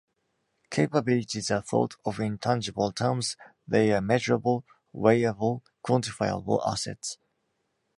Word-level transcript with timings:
Capabilities 0.71 1.51
are 1.51 1.61
thought 1.61 1.95
of 2.05 2.19
in 2.19 2.39
tangible 2.39 2.91
terms-they 2.91 3.93
are 3.93 4.01
measurable, 4.01 4.65
weighable, 4.95 5.61
quantifiable 5.85 6.59
assets. 6.67 7.19